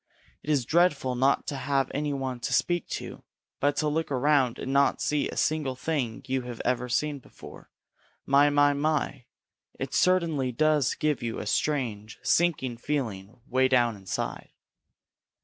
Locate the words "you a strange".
11.21-12.17